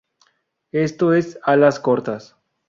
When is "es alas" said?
1.13-1.79